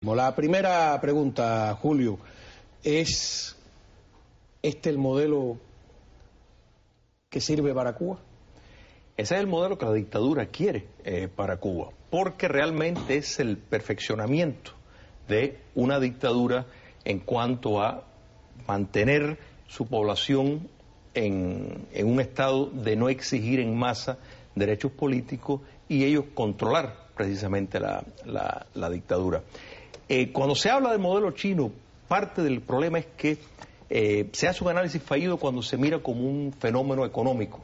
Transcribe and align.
La 0.00 0.32
primera 0.32 0.96
pregunta, 1.00 1.76
Julio, 1.82 2.20
¿es 2.84 3.56
este 4.62 4.90
el 4.90 4.96
modelo 4.96 5.58
que 7.28 7.40
sirve 7.40 7.74
para 7.74 7.94
Cuba? 7.94 8.20
Ese 9.16 9.34
es 9.34 9.40
el 9.40 9.48
modelo 9.48 9.76
que 9.76 9.86
la 9.86 9.92
dictadura 9.92 10.46
quiere 10.46 10.86
eh, 11.02 11.26
para 11.26 11.56
Cuba, 11.56 11.88
porque 12.10 12.46
realmente 12.46 13.16
es 13.16 13.40
el 13.40 13.56
perfeccionamiento 13.56 14.70
de 15.26 15.58
una 15.74 15.98
dictadura 15.98 16.66
en 17.04 17.18
cuanto 17.18 17.82
a 17.82 18.04
mantener 18.68 19.36
su 19.66 19.88
población 19.88 20.68
en, 21.14 21.88
un 22.04 22.20
estado 22.20 22.66
de 22.66 22.94
no 22.94 23.08
exigir 23.08 23.58
en 23.58 23.76
masa 23.76 24.18
derechos 24.54 24.92
políticos 24.92 25.60
y 25.88 26.04
ellos 26.04 26.26
controlar 26.34 27.08
precisamente 27.16 27.80
la 27.80 28.90
dictadura. 28.92 29.42
Eh, 30.08 30.32
cuando 30.32 30.54
se 30.54 30.70
habla 30.70 30.90
del 30.90 31.00
modelo 31.00 31.30
chino, 31.32 31.70
parte 32.08 32.42
del 32.42 32.62
problema 32.62 32.98
es 32.98 33.06
que 33.16 33.36
eh, 33.90 34.28
se 34.32 34.48
hace 34.48 34.64
un 34.64 34.70
análisis 34.70 35.02
fallido 35.02 35.36
cuando 35.36 35.62
se 35.62 35.76
mira 35.76 35.98
como 35.98 36.22
un 36.22 36.54
fenómeno 36.58 37.04
económico. 37.04 37.60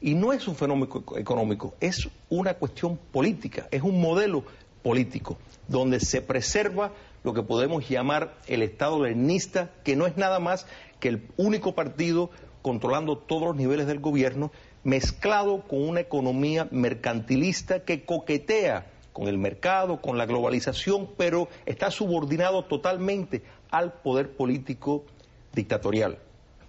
Y 0.00 0.14
no 0.14 0.32
es 0.32 0.46
un 0.46 0.54
fenómeno 0.54 1.02
económico, 1.16 1.74
es 1.80 2.08
una 2.28 2.54
cuestión 2.54 2.96
política, 3.10 3.66
es 3.72 3.82
un 3.82 4.00
modelo 4.00 4.44
político, 4.82 5.38
donde 5.66 5.98
se 5.98 6.22
preserva 6.22 6.92
lo 7.24 7.34
que 7.34 7.42
podemos 7.42 7.88
llamar 7.88 8.34
el 8.46 8.62
Estado 8.62 9.02
leninista, 9.02 9.70
que 9.82 9.96
no 9.96 10.06
es 10.06 10.16
nada 10.16 10.38
más 10.38 10.66
que 11.00 11.08
el 11.08 11.26
único 11.36 11.74
partido 11.74 12.30
controlando 12.62 13.18
todos 13.18 13.48
los 13.48 13.56
niveles 13.56 13.88
del 13.88 13.98
gobierno, 13.98 14.52
mezclado 14.84 15.62
con 15.62 15.82
una 15.82 16.00
economía 16.00 16.68
mercantilista 16.70 17.84
que 17.84 18.04
coquetea 18.04 18.86
con 19.16 19.28
el 19.28 19.38
mercado, 19.38 20.02
con 20.02 20.18
la 20.18 20.26
globalización, 20.26 21.08
pero 21.16 21.48
está 21.64 21.90
subordinado 21.90 22.66
totalmente 22.66 23.40
al 23.70 23.94
poder 23.94 24.36
político 24.36 25.06
dictatorial. 25.54 26.18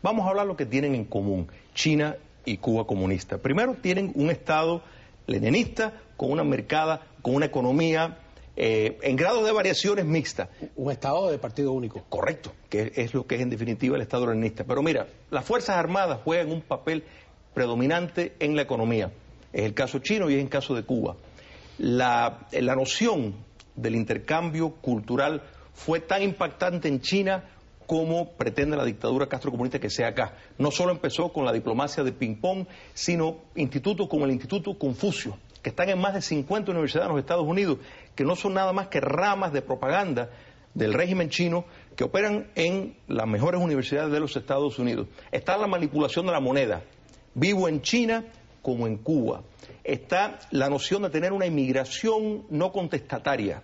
Vamos 0.02 0.26
a 0.26 0.30
hablar 0.30 0.48
lo 0.48 0.56
que 0.56 0.66
tienen 0.66 0.96
en 0.96 1.04
común 1.04 1.50
China 1.74 2.16
y 2.46 2.56
Cuba 2.56 2.88
comunista. 2.88 3.38
Primero, 3.38 3.76
tienen 3.82 4.14
un 4.16 4.30
Estado 4.30 4.82
leninista 5.26 5.92
con 6.16 6.32
una 6.32 6.46
mercada, 6.46 7.06
con 7.22 7.36
una 7.36 7.48
economía 7.48 8.20
eh, 8.56 8.98
en 9.02 9.18
grados 9.18 9.46
de 9.46 9.52
variaciones 9.52 10.06
mixtas. 10.06 10.48
Un 10.78 10.90
Estado 10.90 11.30
de 11.30 11.40
partido 11.40 11.74
único. 11.74 12.06
Correcto, 12.08 12.54
que 12.70 12.94
es 12.96 13.14
lo 13.14 13.28
que 13.28 13.36
es 13.36 13.42
en 13.42 13.50
definitiva 13.50 13.98
el 13.98 14.04
Estado 14.04 14.26
leninista. 14.26 14.64
Pero 14.64 14.82
mira, 14.82 15.08
las 15.32 15.44
Fuerzas 15.44 15.76
Armadas 15.76 16.22
juegan 16.24 16.50
un 16.54 16.62
papel 16.62 17.04
predominante 17.54 18.36
en 18.40 18.56
la 18.56 18.62
economía. 18.62 19.12
Es 19.52 19.66
el 19.66 19.74
caso 19.74 20.00
chino 20.00 20.30
y 20.30 20.36
es 20.36 20.42
el 20.42 20.48
caso 20.48 20.74
de 20.76 20.84
Cuba 20.84 21.18
la, 21.78 22.48
noción 22.76 23.36
del 23.76 23.96
intercambio 23.96 24.72
cultural 24.82 25.44
fue 25.74 26.00
tan 26.00 26.24
impactante 26.24 26.88
en 26.88 27.02
China 27.02 27.44
como 27.86 28.34
pretende 28.34 28.76
la 28.76 28.84
dictadura 28.84 29.28
castrocomunista 29.28 29.80
que 29.80 29.90
sea 29.90 30.10
acá. 30.10 30.34
No 30.58 30.72
solo 30.72 30.92
empezó 30.92 31.32
con 31.32 31.46
la 31.46 31.54
diplomacia 31.54 32.04
de 32.04 32.12
ping-pong, 32.12 32.66
sino 32.94 33.38
institutos 33.56 34.08
como 34.10 34.26
el 34.26 34.32
Instituto 34.32 34.78
Confucio, 34.78 35.38
que 35.62 35.70
están 35.70 35.90
en 35.90 36.00
más 36.00 36.14
de 36.14 36.22
50 36.22 36.72
universidades 36.72 37.08
en 37.08 37.16
los 37.16 37.22
Estados 37.22 37.46
Unidos, 37.46 37.78
que 38.16 38.26
no 38.26 38.36
son 38.36 38.56
nada 38.56 38.74
más 38.74 38.88
que 38.88 39.00
ramas 39.00 39.54
de 39.54 39.62
propaganda 39.62 40.30
del 40.74 40.94
régimen 40.94 41.30
chino 41.30 41.66
que 41.96 42.04
operan 42.04 42.52
en 42.56 42.98
las 43.08 43.26
mejores 43.26 43.62
universidades 43.62 44.12
de 44.12 44.20
los 44.20 44.36
Estados 44.36 44.78
Unidos. 44.80 45.08
Está 45.32 45.58
la 45.58 45.68
manipulación 45.68 46.26
de 46.26 46.32
la 46.34 46.40
moneda. 46.40 46.84
Vivo 47.34 47.70
en 47.70 47.82
China 47.82 48.26
como 48.68 48.86
en 48.86 48.98
Cuba 48.98 49.44
está 49.86 50.40
la 50.52 50.70
noción 50.70 51.04
de 51.04 51.10
tener 51.10 51.32
una 51.32 51.46
inmigración 51.46 52.48
no 52.50 52.74
contestataria. 52.74 53.64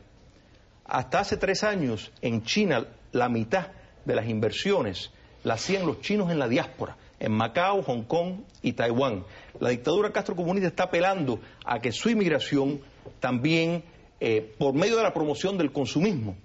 Hasta 0.86 1.20
hace 1.20 1.36
tres 1.36 1.66
años 1.66 2.10
en 2.22 2.44
China 2.44 2.88
la 3.12 3.28
mitad 3.28 3.68
de 4.06 4.16
las 4.16 4.30
inversiones 4.30 5.12
las 5.44 5.62
hacían 5.62 5.86
los 5.86 6.00
chinos 6.00 6.32
en 6.32 6.40
la 6.40 6.48
diáspora, 6.48 6.96
en 7.20 7.34
Macao, 7.34 7.84
Hong 7.84 8.04
Kong 8.04 8.44
y 8.62 8.72
Taiwán. 8.72 9.26
La 9.60 9.72
dictadura 9.72 10.14
Castro 10.14 10.38
Comunista 10.38 10.70
está 10.70 10.84
apelando 10.84 11.42
a 11.66 11.80
que 11.80 11.92
su 11.92 12.10
inmigración 12.10 12.80
también, 13.20 13.84
eh, 14.22 14.56
por 14.58 14.74
medio 14.74 14.96
de 14.96 15.04
la 15.04 15.14
promoción 15.14 15.58
del 15.58 15.74
consumismo, 15.74 16.38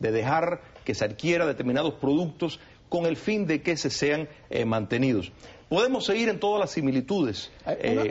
de 0.00 0.12
dejar 0.12 0.60
que 0.84 0.94
se 0.94 1.06
adquiera 1.06 1.46
determinados 1.46 1.94
productos 1.94 2.60
con 2.88 3.06
el 3.06 3.16
fin 3.16 3.46
de 3.46 3.62
que 3.62 3.76
se 3.76 3.90
sean 3.90 4.28
eh, 4.50 4.64
mantenidos. 4.64 5.32
Podemos 5.68 6.06
seguir 6.06 6.28
en 6.28 6.38
todas 6.38 6.60
las 6.60 6.70
similitudes. 6.70 7.50
Eh, 7.66 7.96